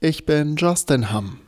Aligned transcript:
Ich 0.00 0.26
bin 0.26 0.56
Justin 0.56 1.10
Hamm. 1.10 1.38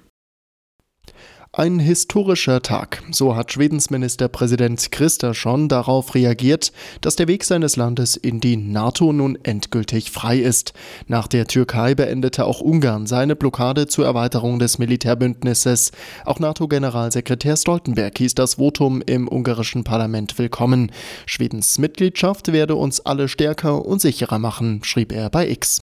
Ein 1.53 1.79
historischer 1.81 2.63
Tag. 2.63 3.03
So 3.11 3.37
hat 3.37 3.53
Schwedens 3.53 3.91
Ministerpräsident 3.91 4.89
schon 5.33 5.69
darauf 5.69 6.15
reagiert, 6.15 6.73
dass 7.03 7.17
der 7.17 7.29
Weg 7.29 7.45
seines 7.45 7.77
Landes 7.77 8.17
in 8.17 8.41
die 8.41 8.57
NATO 8.57 9.13
nun 9.13 9.37
endgültig 9.43 10.11
frei 10.11 10.39
ist. 10.39 10.73
Nach 11.09 11.27
der 11.27 11.47
Türkei 11.47 11.95
beendete 11.95 12.47
auch 12.47 12.63
Ungarn 12.63 13.07
seine 13.07 13.37
Blockade 13.37 13.87
zur 13.87 14.07
Erweiterung 14.07 14.59
des 14.59 14.79
Militärbündnisses. 14.79 15.93
Auch 16.25 16.39
NATO-Generalsekretär 16.39 17.57
Stoltenberg 17.59 18.17
hieß 18.17 18.35
das 18.35 18.55
Votum 18.55 19.03
im 19.03 19.29
ungarischen 19.29 19.85
Parlament 19.85 20.39
willkommen. 20.39 20.91
Schwedens 21.27 21.77
Mitgliedschaft 21.77 22.51
werde 22.51 22.77
uns 22.77 23.01
alle 23.01 23.29
stärker 23.29 23.85
und 23.85 24.01
sicherer 24.01 24.39
machen, 24.39 24.83
schrieb 24.85 25.13
er 25.13 25.29
bei 25.29 25.51
X. 25.51 25.81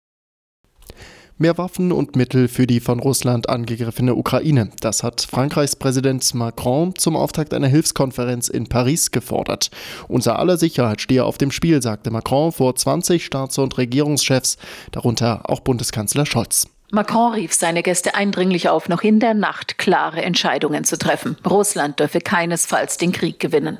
Mehr 1.43 1.59
Waffen 1.59 1.90
und 1.90 2.14
Mittel 2.14 2.46
für 2.46 2.68
die 2.68 2.79
von 2.79 3.00
Russland 3.00 3.48
angegriffene 3.48 4.14
Ukraine. 4.14 4.70
Das 4.78 5.02
hat 5.02 5.23
Frankreichs 5.28 5.74
Präsident 5.74 6.33
Macron 6.37 6.95
zum 6.95 7.16
Auftakt 7.16 7.52
einer 7.52 7.66
Hilfskonferenz 7.66 8.46
in 8.46 8.69
Paris 8.69 9.10
gefordert. 9.10 9.73
Unser 10.06 10.38
aller 10.38 10.56
Sicherheit 10.56 11.00
stehe 11.00 11.24
auf 11.24 11.38
dem 11.38 11.50
Spiel, 11.50 11.83
sagte 11.83 12.12
Macron 12.12 12.52
vor 12.52 12.77
20 12.77 13.24
Staats- 13.24 13.59
und 13.59 13.77
Regierungschefs, 13.77 14.56
darunter 14.92 15.50
auch 15.50 15.59
Bundeskanzler 15.59 16.27
Scholz. 16.27 16.69
Macron 16.95 17.32
rief 17.32 17.55
seine 17.55 17.82
Gäste 17.82 18.14
eindringlich 18.16 18.69
auf, 18.69 18.87
noch 18.91 19.00
in 19.00 19.19
der 19.19 19.33
Nacht 19.33 19.78
klare 19.78 20.20
Entscheidungen 20.20 20.84
zu 20.84 20.98
treffen. 20.98 21.38
Russland 21.48 21.98
dürfe 21.98 22.20
keinesfalls 22.20 22.98
den 22.98 23.12
Krieg 23.12 23.41
gewinnen. 23.41 23.78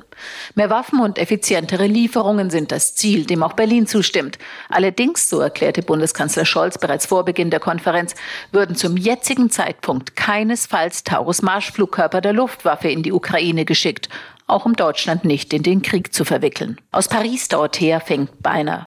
Mehr 0.55 0.71
Waffen 0.71 0.99
und 0.99 1.19
effizientere 1.19 1.85
Lieferungen 1.85 2.49
sind 2.49 2.71
das 2.71 2.95
Ziel, 2.95 3.27
dem 3.27 3.43
auch 3.43 3.53
Berlin 3.53 3.85
zustimmt. 3.85 4.39
Allerdings, 4.67 5.29
so 5.29 5.41
erklärte 5.41 5.83
Bundeskanzler 5.83 6.43
Scholz 6.43 6.79
bereits 6.79 7.05
vor 7.05 7.23
Beginn 7.23 7.51
der 7.51 7.59
Konferenz, 7.59 8.15
würden 8.51 8.75
zum 8.75 8.97
jetzigen 8.97 9.51
Zeitpunkt 9.51 10.15
keinesfalls 10.15 11.03
Taurus-Marschflugkörper 11.03 12.19
der 12.19 12.33
Luftwaffe 12.33 12.89
in 12.89 13.03
die 13.03 13.11
Ukraine 13.11 13.63
geschickt, 13.63 14.09
auch 14.47 14.65
um 14.65 14.75
Deutschland 14.75 15.23
nicht 15.23 15.53
in 15.53 15.61
den 15.61 15.83
Krieg 15.83 16.15
zu 16.15 16.25
verwickeln. 16.25 16.81
Aus 16.91 17.09
Paris 17.09 17.47
dorthin 17.47 18.01
fängt 18.01 18.41
beinahe 18.41 18.85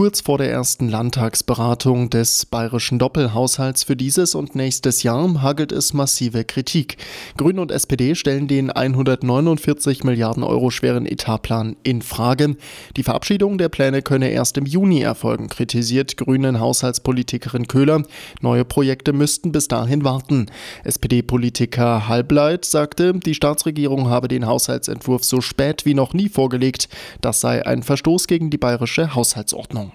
Kurz 0.00 0.22
vor 0.22 0.38
der 0.38 0.50
ersten 0.50 0.88
Landtagsberatung 0.88 2.08
des 2.08 2.46
bayerischen 2.46 2.98
Doppelhaushalts 2.98 3.84
für 3.84 3.96
dieses 3.96 4.34
und 4.34 4.54
nächstes 4.54 5.02
Jahr 5.02 5.42
hagelt 5.42 5.72
es 5.72 5.92
massive 5.92 6.42
Kritik. 6.44 6.96
Grüne 7.36 7.60
und 7.60 7.70
SPD 7.70 8.14
stellen 8.14 8.48
den 8.48 8.70
149 8.70 10.02
Milliarden 10.04 10.42
Euro 10.42 10.70
schweren 10.70 11.04
Etatplan 11.04 11.76
in 11.82 12.00
Frage. 12.00 12.56
Die 12.96 13.02
Verabschiedung 13.02 13.58
der 13.58 13.68
Pläne 13.68 14.00
könne 14.00 14.30
erst 14.30 14.56
im 14.56 14.64
Juni 14.64 15.02
erfolgen, 15.02 15.50
kritisiert 15.50 16.16
Grünen 16.16 16.60
Haushaltspolitikerin 16.60 17.68
Köhler. 17.68 18.02
Neue 18.40 18.64
Projekte 18.64 19.12
müssten 19.12 19.52
bis 19.52 19.68
dahin 19.68 20.02
warten. 20.02 20.46
SPD-Politiker 20.82 22.08
Halbleit 22.08 22.64
sagte, 22.64 23.12
die 23.12 23.34
Staatsregierung 23.34 24.08
habe 24.08 24.28
den 24.28 24.46
Haushaltsentwurf 24.46 25.24
so 25.24 25.42
spät 25.42 25.84
wie 25.84 25.92
noch 25.92 26.14
nie 26.14 26.30
vorgelegt. 26.30 26.88
Das 27.20 27.42
sei 27.42 27.66
ein 27.66 27.82
Verstoß 27.82 28.28
gegen 28.28 28.48
die 28.48 28.56
bayerische 28.56 29.14
Haushaltsordnung. 29.14 29.89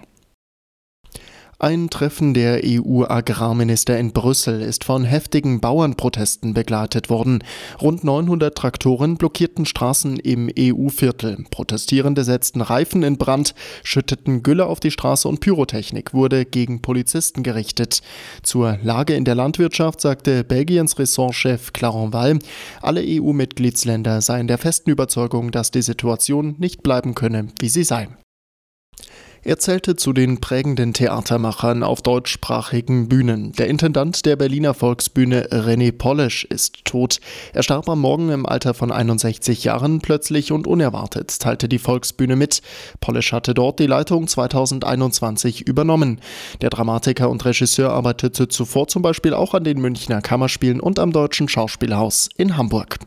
Ein 1.58 1.88
Treffen 1.88 2.34
der 2.34 2.60
EU-Agrarminister 2.62 3.98
in 3.98 4.12
Brüssel 4.12 4.60
ist 4.60 4.84
von 4.84 5.04
heftigen 5.04 5.58
Bauernprotesten 5.58 6.52
begleitet 6.52 7.08
worden. 7.08 7.42
Rund 7.80 8.04
900 8.04 8.54
Traktoren 8.54 9.16
blockierten 9.16 9.64
Straßen 9.64 10.18
im 10.18 10.50
EU-Viertel. 10.54 11.46
Protestierende 11.50 12.24
setzten 12.24 12.60
Reifen 12.60 13.02
in 13.02 13.16
Brand, 13.16 13.54
schütteten 13.82 14.42
Gülle 14.42 14.66
auf 14.66 14.80
die 14.80 14.90
Straße 14.90 15.26
und 15.26 15.40
Pyrotechnik 15.40 16.12
wurde 16.12 16.44
gegen 16.44 16.82
Polizisten 16.82 17.42
gerichtet. 17.42 18.02
Zur 18.42 18.78
Lage 18.82 19.14
in 19.14 19.24
der 19.24 19.34
Landwirtschaft 19.34 20.02
sagte 20.02 20.44
Belgiens 20.44 20.98
Ressortchef 20.98 21.72
Clarence 21.72 22.12
Wall, 22.12 22.38
alle 22.82 23.00
EU-Mitgliedsländer 23.02 24.20
seien 24.20 24.46
der 24.46 24.58
festen 24.58 24.90
Überzeugung, 24.90 25.52
dass 25.52 25.70
die 25.70 25.80
Situation 25.80 26.56
nicht 26.58 26.82
bleiben 26.82 27.14
könne, 27.14 27.48
wie 27.58 27.70
sie 27.70 27.84
sei. 27.84 28.08
Er 29.46 29.60
zählte 29.60 29.94
zu 29.94 30.12
den 30.12 30.40
prägenden 30.40 30.92
Theatermachern 30.92 31.84
auf 31.84 32.02
deutschsprachigen 32.02 33.08
Bühnen. 33.08 33.52
Der 33.52 33.68
Intendant 33.68 34.26
der 34.26 34.34
Berliner 34.34 34.74
Volksbühne 34.74 35.50
René 35.50 35.92
Polish 35.92 36.42
ist 36.46 36.84
tot. 36.84 37.20
Er 37.52 37.62
starb 37.62 37.88
am 37.88 38.00
Morgen 38.00 38.30
im 38.30 38.44
Alter 38.44 38.74
von 38.74 38.90
61 38.90 39.62
Jahren 39.62 40.00
plötzlich 40.00 40.50
und 40.50 40.66
unerwartet, 40.66 41.38
teilte 41.38 41.68
die 41.68 41.78
Volksbühne 41.78 42.34
mit. 42.34 42.60
Polish 43.00 43.30
hatte 43.30 43.54
dort 43.54 43.78
die 43.78 43.86
Leitung 43.86 44.26
2021 44.26 45.60
übernommen. 45.68 46.20
Der 46.60 46.70
Dramatiker 46.70 47.30
und 47.30 47.44
Regisseur 47.44 47.92
arbeitete 47.92 48.48
zuvor 48.48 48.88
zum 48.88 49.02
Beispiel 49.02 49.32
auch 49.32 49.54
an 49.54 49.62
den 49.62 49.80
Münchner 49.80 50.22
Kammerspielen 50.22 50.80
und 50.80 50.98
am 50.98 51.12
Deutschen 51.12 51.48
Schauspielhaus 51.48 52.30
in 52.36 52.56
Hamburg. 52.56 52.98